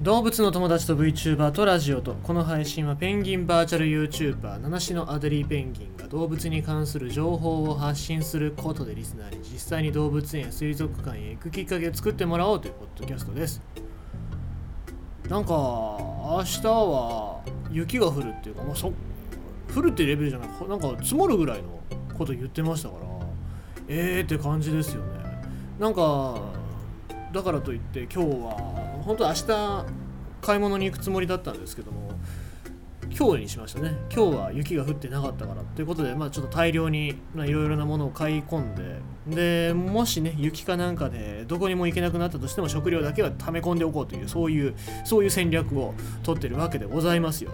[0.00, 2.14] 動物の友達と VTuber とラジオと。
[2.22, 13.60] この配信はペンギンバーチャル YouTuber 七種のアデリーペンギンが動物に関する情報を発信することでリスナーに実際に動物園や水族館へ行くきっかけを作ってもらおうというポッドキャストです。
[15.28, 18.90] なんか明日は雪が降るっていうか、まあ、そ
[19.76, 20.48] 降るってレベルじゃない。
[20.66, 21.78] なんか積もるぐらいの
[22.16, 23.26] こと言ってましたから
[23.86, 25.20] ええー、って感じですよね。
[25.78, 26.40] なんか
[27.34, 29.86] だからといって今日は本当明日
[30.42, 32.10] 買い物に行くつもりだったんですけども
[33.16, 33.96] 今日にしましたね。
[34.14, 39.00] 今日は雪が降ってなかったからということでまあちょっと大量にいろいろなものを買い込んで
[39.68, 47.50] でもしね雪かなんかでどこにも行けなくなったとしても食料だけは溜め込んでおこうというそういうそういう戦略を取ってるわけでございますよ。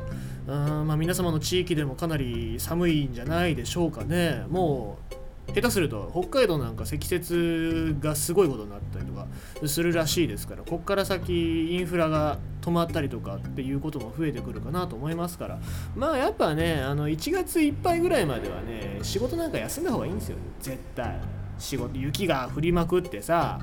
[0.47, 4.45] うんまあ皆様の地域でもかなり寒いんじゃないでしょうかね。
[4.49, 5.16] もう
[5.55, 9.27] 下手すると北海道なんか積雪がすごいことになったりとか
[9.67, 15.59] するらしいですからこっから先インフラが止まったりとかっていうことも増えてくるかなと思いますから。
[15.95, 20.37] まあやっぱねあの1月いっぱいぐらいまではね仕事なんか休んだ方がいいんですよ。
[20.61, 21.21] 絶対。
[21.59, 23.61] 仕事雪が降りまくってさ。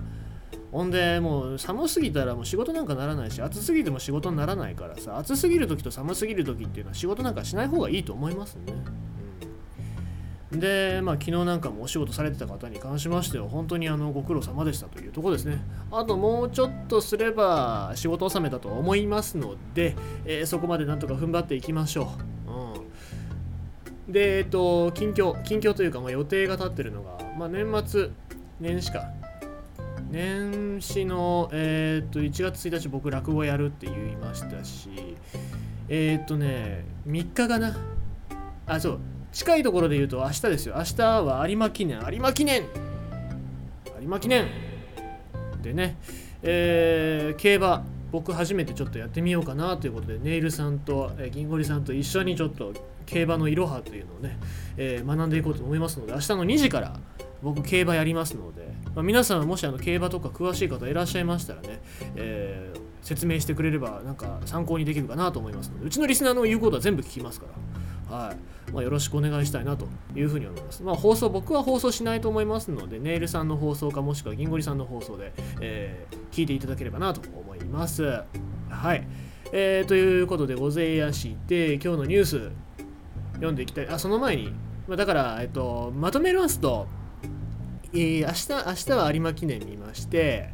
[0.72, 5.20] ほんでもう寒すぎたらもう仕事なんかならないし暑すぎても仕事にならないからさ。
[5.20, 8.74] 暑すぎる時と寒すぎる時っていうのは仕事なんかしない方がいいと思いますね。
[10.60, 15.62] で、まあ、昨日なんかもお仕事されてた方に関しましては、本当にあのご苦労様でしたというとこですね。
[15.92, 22.14] あともうちょっとすれば仕事納めだと思いますので、えー、そこまでなんとか踏ん張っていきましょ
[22.48, 22.52] う。
[24.08, 28.10] うん、で、えっと、近況、近況というか、まあ、予定が立ってるのが、まあ、年末、
[28.60, 29.10] 年始か。
[30.12, 34.90] 年始の、えー、っと1月1日僕落語やるって言いましたし、
[35.90, 37.76] えー、っとね、3日かな。
[38.68, 39.00] あ、そう、
[39.34, 40.76] 近いところで言うと明日ですよ。
[40.78, 42.00] 明日は有馬記念。
[42.12, 42.64] 有馬記念。
[44.00, 44.46] 有馬記念。
[45.64, 45.98] でね、
[46.44, 52.74] えー、競馬僕初めてちょっとやってみようかなということでネイルさんと、えー、銀ゴリさんと一緒にちょっと
[53.08, 54.38] 競馬のいろはというのをね、
[54.78, 57.00] えー、学んでいこうと思いますので明日の2時から
[57.42, 61.82] 僕競馬やりますので、まあ、皆さんもしあの競馬とか詳しい方いらっしゃいましたらね、
[62.16, 67.83] えー、説明してくれればなんか参考にできるかなと思いますのでうちのリスナーの言うことは全部聞きますから。
[68.10, 70.84] はいまあ、よろしくお願いしたいなというふうに思います。
[70.84, 78.24] まあ、放送、僕は放送しないと思いますので、ネイルさんの放送かもしくは銀ゴリさんの放送で、えー、聞いていただければなと思います。
[78.70, 79.08] はい。
[79.52, 82.52] えー、ということでございまして、今日のニュース
[83.36, 83.88] 読んでいきたい。
[83.90, 84.54] あ、その前に、
[84.88, 86.88] まあ、だから、えっと、まとめますと、
[87.94, 90.50] えー、明日、明日は有馬記念見まして、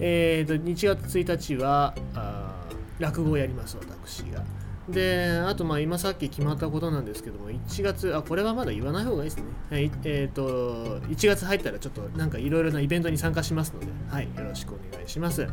[0.00, 2.66] えーと、1月1日はあ
[2.98, 4.42] 落語をやります、私が。
[4.88, 9.44] で、あとまあ今さっき決まったことなんですけども、1月、あ、これはまだ言わない方がいいですね。
[9.70, 15.46] はい、えっ、ー、と、1月入ったらちょっとなんかいろいろなイベントに参加しますので、はい、よろしくお願いします。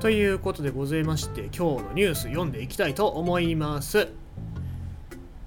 [0.00, 4.08] ということでございまして、今日のニュース読んでいきたいと思います。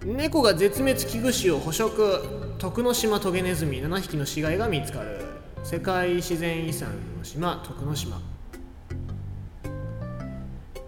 [0.05, 2.23] 猫が絶滅危惧種を捕食、
[2.59, 5.21] 徳之島トゲネズミ7匹の死骸が見つかる。
[5.63, 8.32] 世界自然遺産の島、徳之島。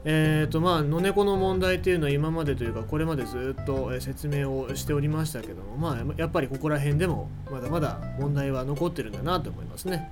[0.08, 10.12] えーとまあ、野猫の問題というのは今までというかこれまでずっと説明をしておりましたけども、まあ、やっぱりここら辺でもまだまだ問題は残ってるんだなと思いますね。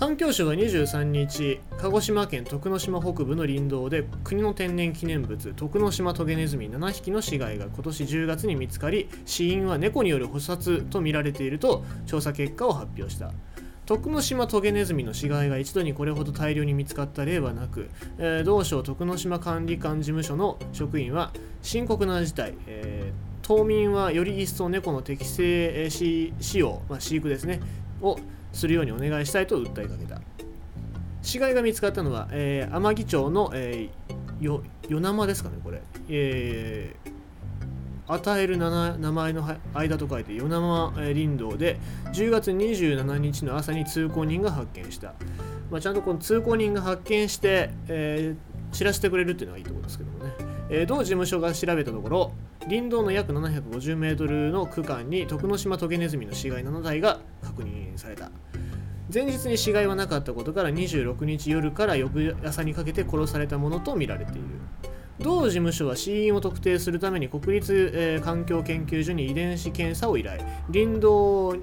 [0.00, 13.30] 環境省が23日、鹿児島県徳之島北部の林道で国の天然記念物、徳之島トゲネズミ7匹の死骸が今年10月に見つかり、死因は猫による捕殺とみられていると調査結果を発表した。
[13.90, 27.58] 徳之島トゲネズミの死骸が一度にこれほど大量に見つかった例はなく、えー、同省徳之島管理官事務所の職員は深刻な事態、えー、島民はより一層猫の適正使用、まあ、飼育ですね
[28.00, 28.16] を
[28.52, 30.20] するようにお願いしたいと訴えかけた。
[31.22, 37.09] 死骸が見つかったのは、えー、天城町の、えー、よ与那ですかねこれ、えー、
[38.12, 41.78] 与える名前の間と書いて与那間林道で
[42.12, 45.14] 10月27日の朝に通行人が発見した、
[45.70, 50.32] まあ、ちゃんとこの通行人が発見して、えー、知らせてくれるっていうのがいいところですけどもね、
[50.70, 52.32] えー、同事務所が調べたところ
[52.68, 58.30] 林道の約750メートルの区間に徳之島トゲネズミの死骸7体が確認された。
[59.12, 64.42] 前日に死骸はなかったことから26日夜から翌朝にかけて殺されたものとみられている。
[65.22, 70.40] 同事務所は死因を特定するために国立、えー、環境研究所に遺伝子検査を依頼。
[70.72, 71.54] 林道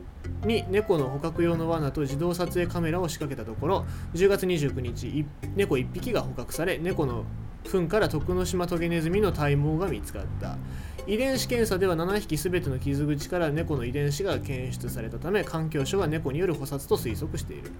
[0.45, 5.25] に猫の捕獲用の罠と自動撮影カメラを仕掛けたところ10月29日
[5.55, 7.23] 猫1匹が捕獲され猫の
[7.63, 10.57] 糞から徳之島トゲネズミの体毛が見つかった。
[11.07, 17.71] 遺伝子検査では7匹全ての傷口から猫の遺伝子が検出されたため環境省は猫による捕殺と推測している。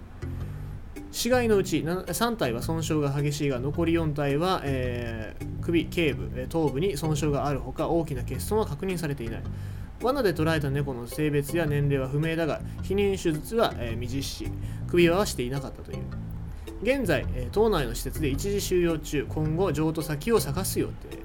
[1.18, 9.44] 死骸のうち3体は損傷が激しいが残り4体は、えー、首頸部頭部に損傷があるほか大きな欠損は確認されていない。
[10.04, 14.52] 罠で捕らえた猫の性別や年齢は不明だが避妊手術は、えー、未実施。
[14.88, 16.04] 首輪はしていなかったという。
[16.84, 19.25] 現在、えー、島内の施設で一時収容中。
[19.28, 21.18] 今後譲渡先を探す予定。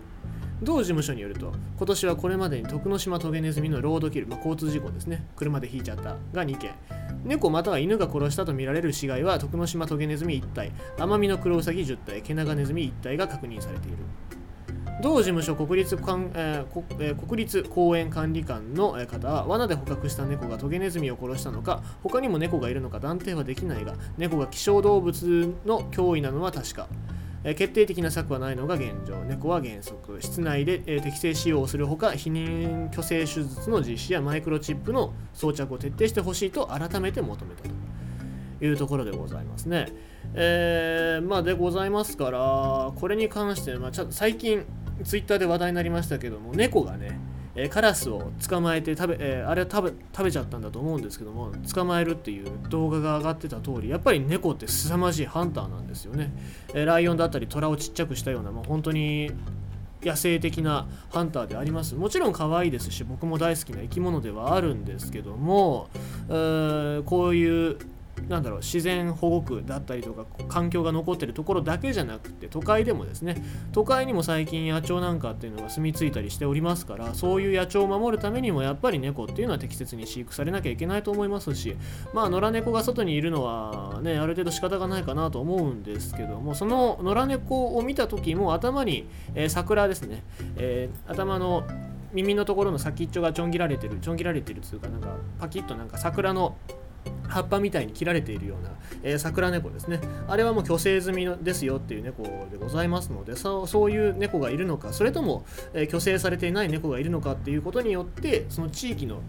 [0.63, 5.27] 同事務所によると今年はこれまでに徳之島トゲネズミのロードキル、まあ、交通事故ですね。
[5.37, 6.17] 車で引いちゃった。
[6.33, 6.71] が2件。
[7.25, 10.73] 猫または犬が殺したとみられる死骸は徳之島トゲネズミ1体。
[10.99, 12.23] 奄美のクロウサギ10体。
[12.23, 13.99] ケナガネズミ1体が確認されている。
[15.03, 26.89] 同事務所国立かん、えーえー、国立公園管理官の方は罠で捕獲した猫がトゲネズミを殺したのか他にも猫がいるのか断定はできないが猫が希少動物の脅威なのは確か。
[27.45, 39.87] え決定的な策はないのが現状猫は原則室内で、え適正使用をするほか避妊去勢手術の実施やマイクロチップの装着を徹底してほしいと改めて求めたというところでございますね。
[40.35, 44.65] えー、まあでございますからこれに関して、まあ、ちょ最近
[45.05, 47.19] ツイッターで話題になりましたけども猫がね
[47.55, 56.33] えー、カラスを捕まえて食べ、えー、あれは食べ食べちゃったんだと思うんですけども捕まえるっていう動画が上がってた通りやっぱり猫って凄まじいハンターなんですよね、
[56.75, 59.31] えー、ライオンだったり虎をちっちゃくしたような、まあ、本当に
[60.03, 61.95] 野生的なハンターであります。
[61.95, 65.89] もちろん可愛いですし僕も大好きな生き物ではあるんですけども、
[66.29, 67.79] え、こういう
[68.29, 73.43] なんだろう自然保護区だったりとか環境が残ってるところだけじゃなくて都会でもですね
[73.73, 81.77] 都会にも最近野鳥なんかっていうのが住み着いたりしておりますからそういう野鳥を守るためにもやっぱり猫っていうのは適切に飼育されなきゃいけないと思いますし
[82.13, 90.23] まあ野良猫が外にいるのはねある程度仕方がないかなと思うんですけどもその野良猫を見た時も頭に、えー、桜ですね、
[90.57, 91.65] えー、頭の
[92.13, 96.57] 耳のところの先っちょがちょん切られてるちょん切られてるっていうかなんかパキッとなんか桜の
[97.33, 98.71] 葉っぱみたいに切られているような、
[99.03, 100.01] えー、桜猫ですね。
[100.29, 109.21] あれはもう虚勢済みですよっていう猫でございますので、そそういう猫がいるのか、それとも、えー、虚勢されていない猫がいるのかっていうことによって、その地域の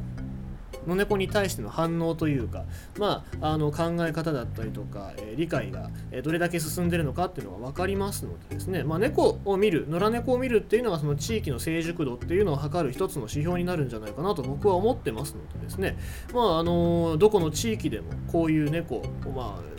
[0.87, 2.65] 野猫に対しての反応というか、
[2.97, 5.89] まあ、あの考え方だったりとか、えー、理解が、
[6.23, 15.97] どれだけ進んでるのかっていうのが分かりますのでですね、まあ、猫を見る野良猫を見るっていうのがその地域の成熟度っていうのを測る一つの指標になるんじゃないかなと僕は思ってますのでですね、
[16.33, 19.01] まああのどこの地域でもこういう猫、
[19.35, 19.73] まあ、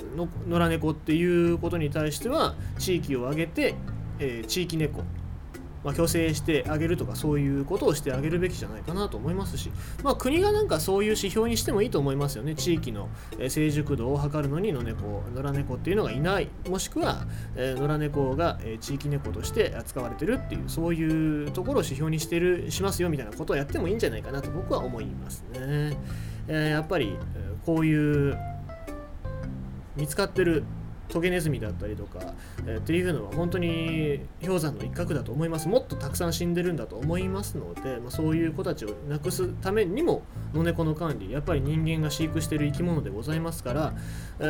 [0.49, 3.75] 野良猫っていうことに対しては地域を挙げて、
[4.19, 5.03] えー、地域猫
[5.85, 9.71] まあ、虚勢してあげるとかそういうことをしてあげるべきじゃないかなと思いますし、
[10.03, 12.55] まあ、国がなんかそういう指標にしてもいいと思いますよね。
[12.55, 13.09] 地域の
[13.49, 16.49] 成熟度を測るのに野猫野良猫っていうのがいない。
[16.69, 17.27] もしくは、
[17.57, 25.97] 野良猫が、地域猫として扱われてるっていうそういうところを指標にしてるしますよみたいなことをやってもいいんじゃないかなと僕は思いますね、
[26.49, 27.17] え、やっぱり
[27.65, 28.39] こういう
[29.97, 30.65] 見つかってる
[31.09, 32.19] トゲネズミだったりとか、
[32.67, 40.23] えー、っていうのは本当に氷山の一角だと思いますもっとたくさん死んでるんだと思いますので、まあ、そういう子たちをなくすためにも
[40.53, 43.95] 野猫の管理やっぱり人間が飼育してる生き物でございますから、
[44.41, 44.43] え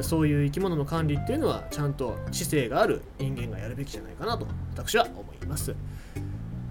[0.00, 5.74] ー、そういう生き物の管理っていうのはちゃんと知性がある人間がやるべきじゃないかなと私は思います。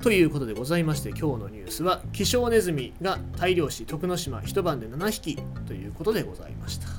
[0.02, 5.38] ということでございまして今日のニュースは希少ネズミが大量死徳之島一晩で7匹
[5.68, 6.99] ということでございました。